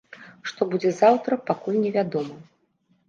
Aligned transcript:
Што 0.51 0.67
будзе 0.71 0.93
заўтра, 1.01 1.39
пакуль 1.53 1.81
невядома. 1.85 2.35